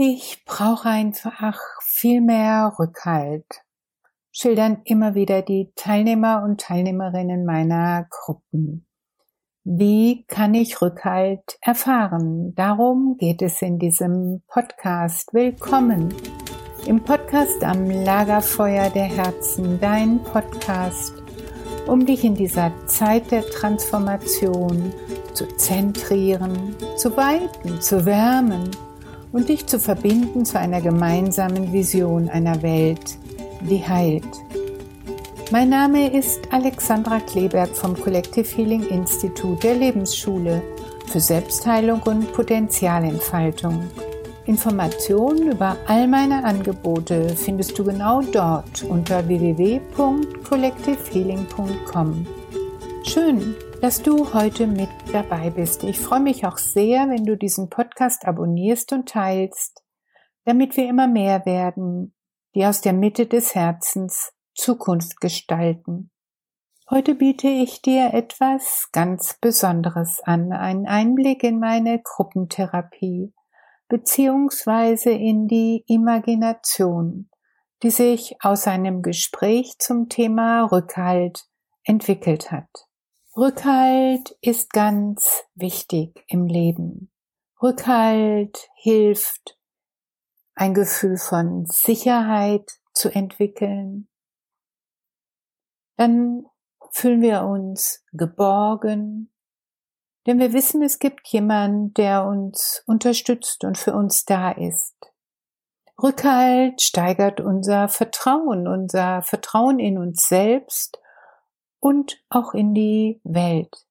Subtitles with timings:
[0.00, 3.64] Ich brauche einfach viel mehr Rückhalt,
[4.30, 8.86] schildern immer wieder die Teilnehmer und Teilnehmerinnen meiner Gruppen.
[9.64, 12.54] Wie kann ich Rückhalt erfahren?
[12.54, 15.34] Darum geht es in diesem Podcast.
[15.34, 16.14] Willkommen
[16.86, 21.12] im Podcast am Lagerfeuer der Herzen, dein Podcast,
[21.88, 24.92] um dich in dieser Zeit der Transformation
[25.34, 28.70] zu zentrieren, zu weiten, zu wärmen
[29.32, 33.16] und dich zu verbinden zu einer gemeinsamen Vision einer Welt,
[33.60, 34.26] die heilt.
[35.50, 40.60] Mein Name ist Alexandra Kleberg vom Collective Healing Institut der Lebensschule
[41.06, 43.84] für Selbstheilung und Potenzialentfaltung.
[44.44, 52.26] Informationen über all meine Angebote findest du genau dort unter www.collectivehealing.com.
[53.04, 55.84] Schön, dass du heute mit dabei bist.
[55.84, 59.84] Ich freue mich auch sehr, wenn du diesen Podcast abonnierst und teilst,
[60.44, 62.14] damit wir immer mehr werden,
[62.54, 66.10] die aus der Mitte des Herzens Zukunft gestalten.
[66.90, 73.32] Heute biete ich dir etwas ganz Besonderes an, einen Einblick in meine Gruppentherapie
[73.88, 77.30] beziehungsweise in die Imagination,
[77.82, 81.46] die sich aus einem Gespräch zum Thema Rückhalt
[81.84, 82.87] entwickelt hat.
[83.38, 87.12] Rückhalt ist ganz wichtig im Leben.
[87.62, 89.56] Rückhalt hilft,
[90.56, 94.08] ein Gefühl von Sicherheit zu entwickeln.
[95.96, 96.46] Dann
[96.90, 99.32] fühlen wir uns geborgen,
[100.26, 104.96] denn wir wissen, es gibt jemand, der uns unterstützt und für uns da ist.
[106.02, 110.98] Rückhalt steigert unser Vertrauen, unser Vertrauen in uns selbst
[111.80, 113.86] und auch in die Welt.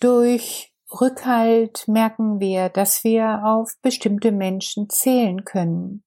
[0.00, 6.04] Durch Rückhalt merken wir, dass wir auf bestimmte Menschen zählen können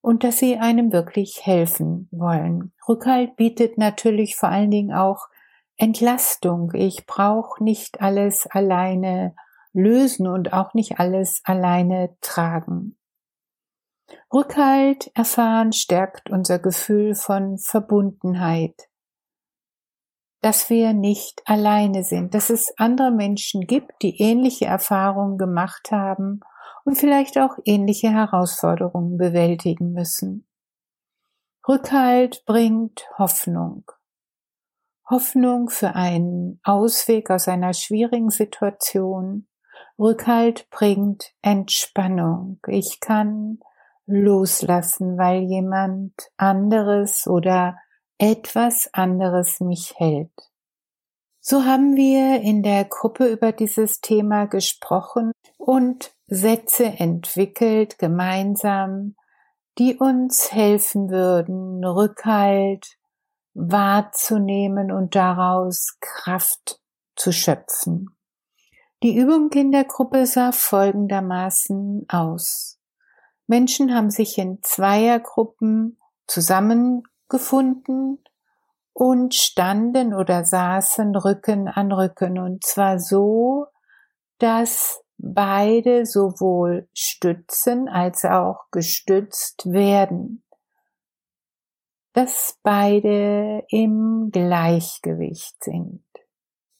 [0.00, 2.72] und dass sie einem wirklich helfen wollen.
[2.88, 5.28] Rückhalt bietet natürlich vor allen Dingen auch
[5.76, 6.72] Entlastung.
[6.74, 9.34] Ich brauche nicht alles alleine
[9.72, 12.96] lösen und auch nicht alles alleine tragen.
[14.32, 18.87] Rückhalt erfahren stärkt unser Gefühl von Verbundenheit
[20.48, 26.40] dass wir nicht alleine sind, dass es andere Menschen gibt, die ähnliche Erfahrungen gemacht haben
[26.86, 30.48] und vielleicht auch ähnliche Herausforderungen bewältigen müssen.
[31.68, 33.84] Rückhalt bringt Hoffnung.
[35.10, 39.48] Hoffnung für einen Ausweg aus einer schwierigen Situation.
[39.98, 42.58] Rückhalt bringt Entspannung.
[42.68, 43.58] Ich kann
[44.06, 47.76] loslassen, weil jemand anderes oder
[48.18, 50.32] etwas anderes mich hält.
[51.40, 59.16] So haben wir in der Gruppe über dieses Thema gesprochen und Sätze entwickelt gemeinsam,
[59.78, 62.98] die uns helfen würden, Rückhalt
[63.54, 66.80] wahrzunehmen und daraus Kraft
[67.16, 68.10] zu schöpfen.
[69.02, 72.78] Die Übung in der Gruppe sah folgendermaßen aus.
[73.46, 78.18] Menschen haben sich in Zweiergruppen zusammen gefunden
[78.92, 83.66] und standen oder saßen Rücken an Rücken und zwar so,
[84.38, 90.42] dass beide sowohl stützen als auch gestützt werden,
[92.12, 96.04] dass beide im Gleichgewicht sind.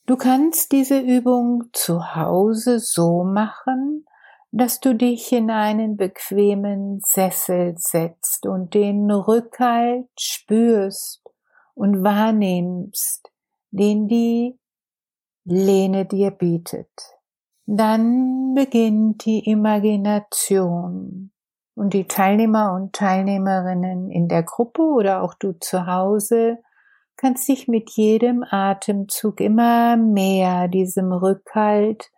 [0.07, 4.07] Du kannst diese Übung zu Hause so machen,
[4.51, 11.23] dass du dich in einen bequemen Sessel setzt und den Rückhalt spürst
[11.75, 13.31] und wahrnimmst,
[13.71, 14.59] den die
[15.45, 16.91] Lehne dir bietet.
[17.67, 21.31] Dann beginnt die Imagination
[21.75, 26.59] und die Teilnehmer und Teilnehmerinnen in der Gruppe oder auch du zu Hause
[27.19, 32.11] kannst dich mit jedem Atemzug immer mehr diesem Rückhalt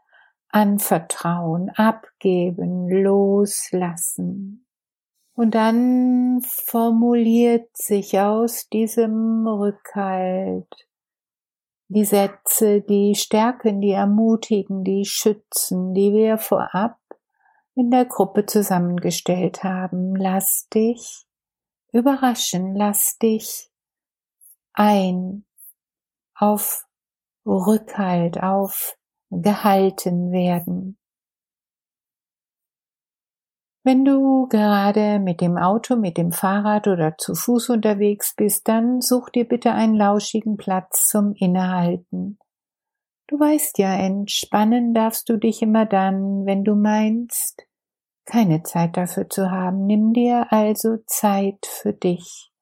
[0.50, 4.66] anvertrauen, abgeben, loslassen.
[5.34, 10.66] Und dann formuliert sich aus diesem Rückhalt
[11.88, 16.98] die Sätze, die stärken, die ermutigen, die schützen, die wir vorab
[17.74, 20.14] in der Gruppe zusammengestellt haben.
[20.14, 21.26] Lass dich
[21.92, 23.70] überraschen, lass dich
[24.72, 25.44] ein
[26.34, 26.86] auf
[27.44, 28.96] Rückhalt, auf
[29.30, 30.98] gehalten werden.
[33.82, 39.00] Wenn du gerade mit dem Auto, mit dem Fahrrad oder zu Fuß unterwegs bist, dann
[39.00, 42.38] such dir bitte einen lauschigen Platz zum Innehalten.
[43.26, 47.64] Du weißt ja, entspannen darfst du dich immer dann, wenn du meinst,
[48.26, 49.86] keine Zeit dafür zu haben.
[49.86, 52.52] Nimm dir also Zeit für dich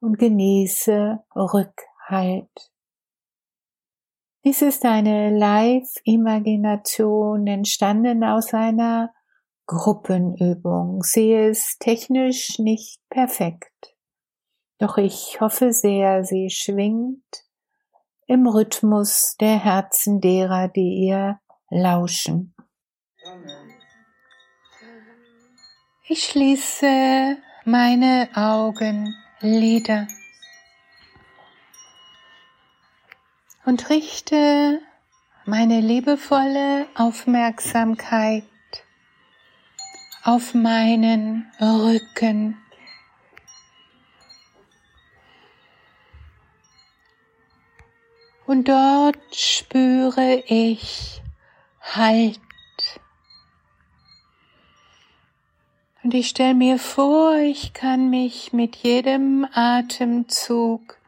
[0.00, 2.70] und genieße Rückhalt.
[4.42, 9.12] Dies ist eine Live-Imagination entstanden aus einer
[9.66, 11.02] Gruppenübung.
[11.02, 13.94] Sie ist technisch nicht perfekt.
[14.78, 17.44] Doch ich hoffe sehr, sie schwingt
[18.26, 21.38] im Rhythmus der Herzen derer, die ihr
[21.68, 22.54] lauschen.
[26.08, 27.36] Ich schließe
[27.66, 30.06] meine Augenlider
[33.64, 34.80] und richte
[35.44, 38.44] meine liebevolle Aufmerksamkeit
[40.22, 42.56] auf meinen Rücken.
[48.46, 51.22] Und dort spüre ich
[51.80, 52.40] Halt.
[56.02, 60.99] Und ich stelle mir vor, ich kann mich mit jedem Atemzug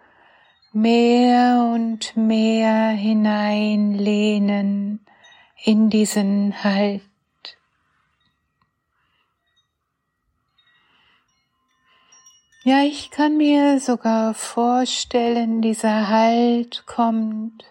[0.73, 5.05] mehr und mehr hineinlehnen
[5.63, 7.03] in diesen Halt.
[12.65, 17.65] Ja, ich kann mir sogar vorstellen, dieser Halt kommt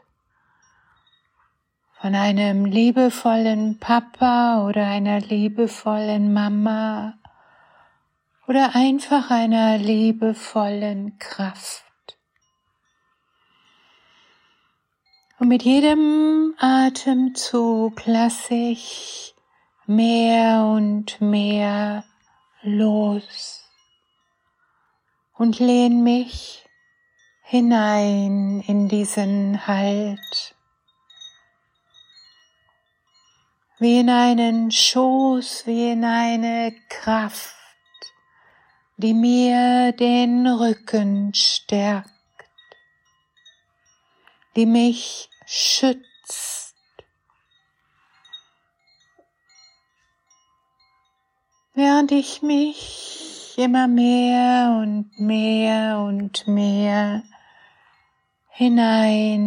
[2.02, 7.14] von einem liebevollen Papa oder einer liebevollen Mama
[8.48, 11.91] oder einfach einer liebevollen Kraft.
[15.42, 19.34] Und mit jedem Atemzug lasse ich
[19.88, 22.04] mehr und mehr
[22.62, 23.68] los
[25.34, 26.64] und lehne mich
[27.42, 30.56] hinein in diesen Halt.
[33.80, 37.56] wie in einen Schoß, wie in eine Kraft,
[38.98, 42.12] die mir den Rücken stärkt,
[44.56, 46.76] die mich schützt.
[51.74, 57.24] Während ich mich immer mehr und mehr und mehr
[58.48, 59.42] hineinlehne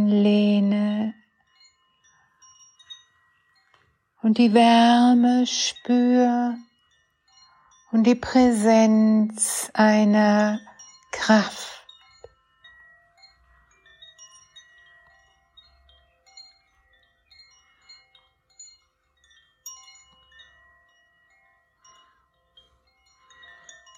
[4.20, 6.58] und die Wärme spür
[7.92, 10.60] und die Präsenz einer
[11.12, 11.73] Kraft.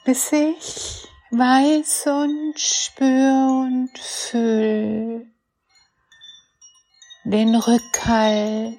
[0.06, 5.26] Bis ich weiß und spür und fühl
[7.24, 8.78] den Rückhalt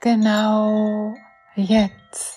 [0.00, 1.14] genau
[1.54, 2.35] jetzt.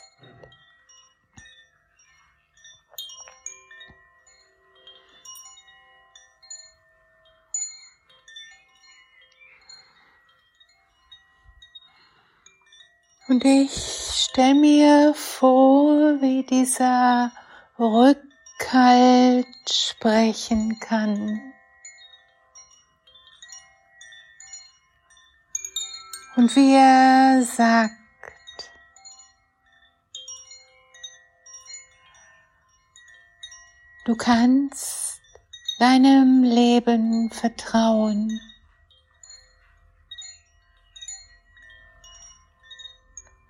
[13.42, 17.32] Und ich stelle mir vor, wie dieser
[17.80, 21.40] Rückhalt sprechen kann.
[26.36, 27.94] Und wie er sagt,
[34.04, 35.22] du kannst
[35.80, 38.42] deinem Leben vertrauen.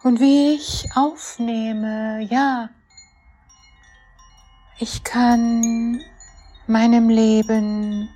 [0.02, 2.70] Und wie ich aufnehme, ja,
[4.78, 6.02] ich kann
[6.68, 8.10] meinem Leben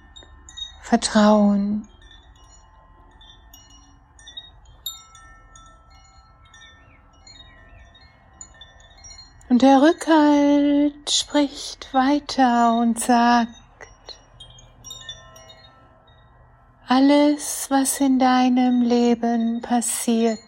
[0.81, 1.89] vertrauen.
[9.49, 13.49] Und der Rückhalt spricht weiter und sagt,
[16.87, 20.39] alles, was in deinem Leben passiert,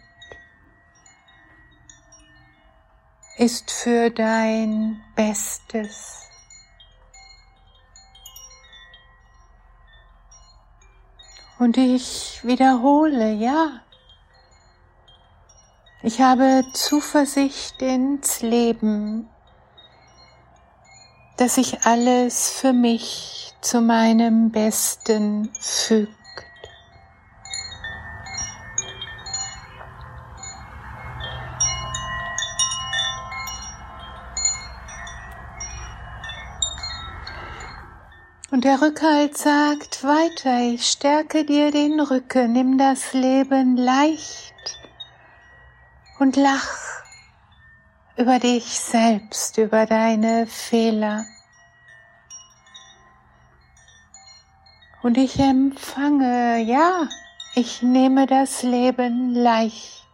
[3.38, 6.22] ist für dein Bestes.
[11.58, 13.82] Und ich wiederhole, ja,
[16.02, 19.30] ich habe Zuversicht ins Leben,
[21.38, 26.25] dass sich alles für mich zu meinem Besten fügt.
[38.56, 44.80] Und der Rückhalt sagt weiter, ich stärke dir den Rücken, nimm das Leben leicht
[46.20, 47.04] und lach
[48.16, 51.26] über dich selbst, über deine Fehler.
[55.04, 57.10] Und ich empfange, ja,
[57.56, 60.08] ich nehme das Leben leicht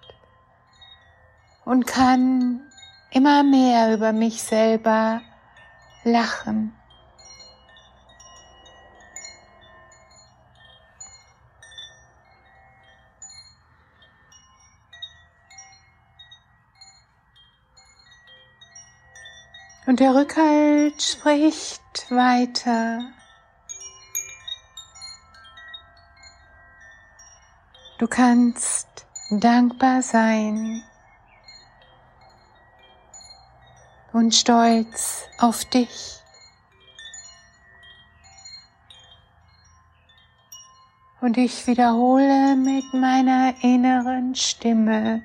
[1.63, 2.61] und kann
[3.11, 5.21] immer mehr über mich selber
[6.03, 6.75] lachen.
[19.87, 22.99] Und der Rückhalt spricht weiter.
[27.97, 28.87] Du kannst
[29.31, 30.83] dankbar sein
[34.13, 36.19] und stolz auf dich.
[41.21, 45.23] Und ich wiederhole mit meiner inneren Stimme,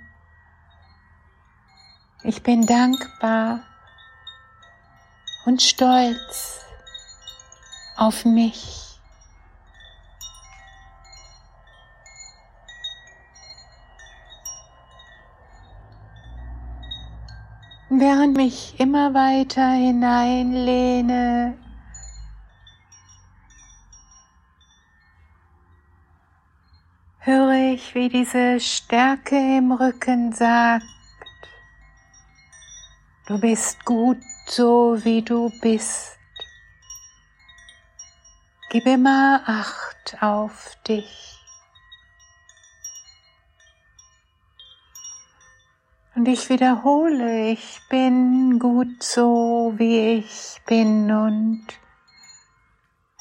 [2.23, 3.63] ich bin dankbar
[5.47, 6.61] und stolz
[7.97, 8.83] auf mich.
[17.89, 21.57] Während mich immer weiter hineinlehne,
[27.21, 30.85] höre ich, wie diese Stärke im Rücken sagt,
[33.27, 34.19] du bist gut
[34.51, 36.19] so wie du bist.
[38.71, 41.39] Gib immer Acht auf dich.
[46.15, 51.67] Und ich wiederhole, ich bin gut so, wie ich bin und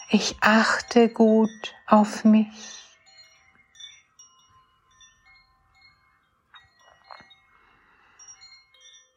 [0.10, 2.85] ich achte gut auf mich.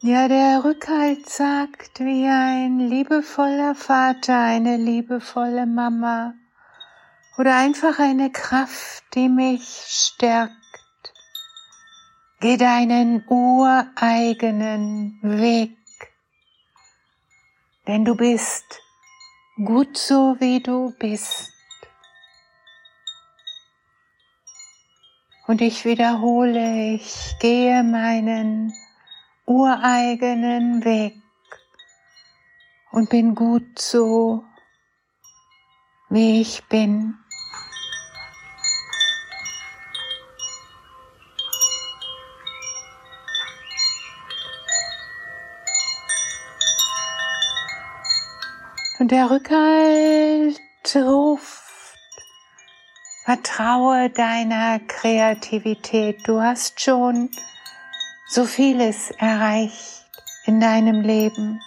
[0.01, 6.35] Ja, der Rückhalt sagt, wie ein liebevoller Vater, eine liebevolle Mama
[7.37, 10.53] oder einfach eine Kraft, die mich stärkt.
[12.39, 15.77] Geh deinen ureigenen Weg,
[17.89, 18.81] denn du bist
[19.57, 21.53] gut so, wie du bist.
[25.49, 28.73] Und ich wiederhole, ich gehe meinen
[29.49, 31.15] ureigenen Weg
[32.91, 34.45] und bin gut so,
[36.11, 37.15] wie ich bin.
[48.99, 50.61] Und der Rückhalt
[50.95, 51.63] ruft,
[53.25, 56.27] vertraue deiner Kreativität.
[56.27, 57.31] Du hast schon
[58.29, 60.07] so vieles erreicht
[60.45, 61.61] in deinem Leben.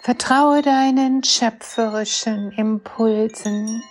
[0.00, 3.82] Vertraue deinen schöpferischen Impulsen.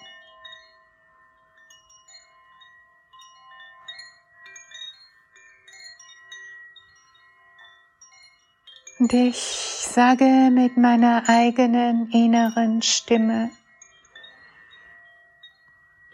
[8.99, 13.49] Und ich sage mit meiner eigenen inneren Stimme,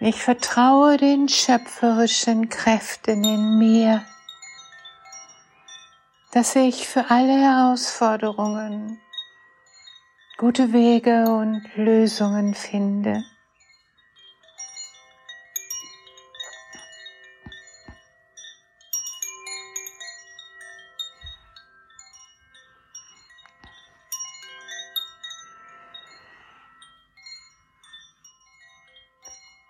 [0.05, 4.03] ich vertraue den schöpferischen Kräften in mir,
[6.31, 8.99] dass ich für alle Herausforderungen
[10.37, 13.23] gute Wege und Lösungen finde.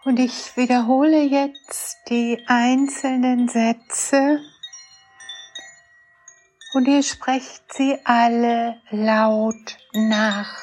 [0.06, 4.40] Und ich wiederhole jetzt die einzelnen Sätze.
[6.76, 10.56] Und ihr sprecht sie alle laut nach,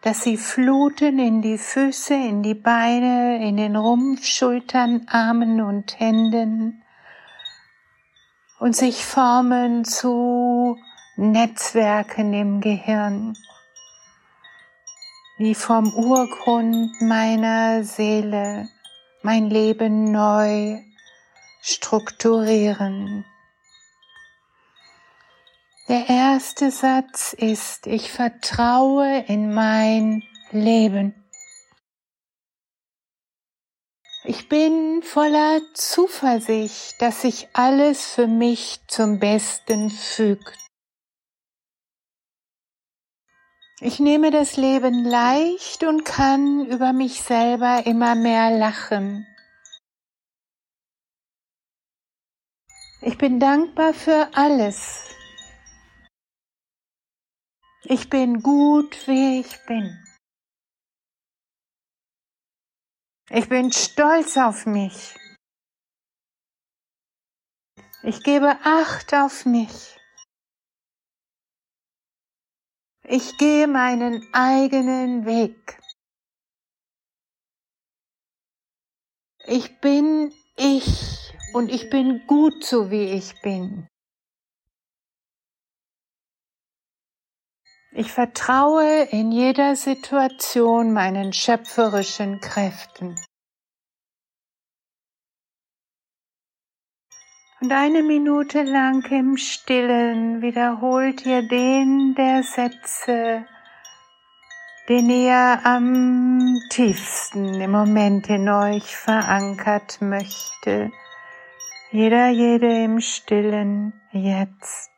[0.00, 6.00] dass sie fluten in die Füße, in die Beine, in den Rumpf, Schultern, Armen und
[6.00, 6.82] Händen
[8.58, 10.78] und sich formen zu
[11.16, 13.36] Netzwerken im Gehirn
[15.36, 18.68] wie vom Urgrund meiner Seele
[19.22, 20.80] mein Leben neu
[21.60, 23.24] strukturieren.
[25.88, 31.14] Der erste Satz ist, ich vertraue in mein Leben.
[34.26, 40.63] Ich bin voller Zuversicht, dass sich alles für mich zum Besten fügt.
[43.80, 49.26] Ich nehme das Leben leicht und kann über mich selber immer mehr lachen.
[53.00, 55.04] Ich bin dankbar für alles.
[57.82, 60.02] Ich bin gut, wie ich bin.
[63.28, 65.14] Ich bin stolz auf mich.
[68.02, 69.98] Ich gebe Acht auf mich.
[73.06, 75.78] Ich gehe meinen eigenen Weg.
[79.46, 83.86] Ich bin ich und ich bin gut so wie ich bin.
[87.92, 93.16] Ich vertraue in jeder Situation meinen schöpferischen Kräften.
[97.64, 103.46] Und eine Minute lang im Stillen wiederholt ihr den der Sätze,
[104.86, 110.90] den ihr am tiefsten im Moment in euch verankert möchte.
[111.90, 114.93] Jeder, jede im Stillen jetzt.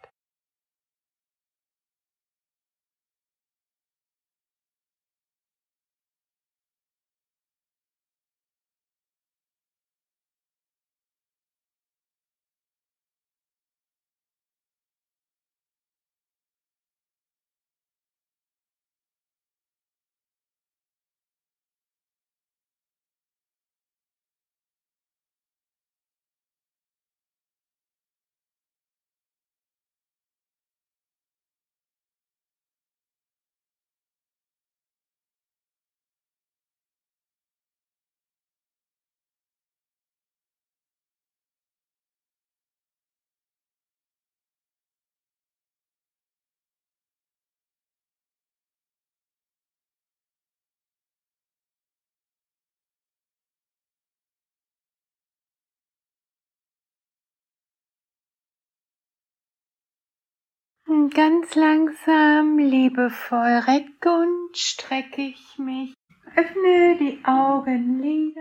[60.96, 65.92] Und ganz langsam, liebevoll recke und strecke ich mich.
[66.35, 68.40] Öffne die Augenlider.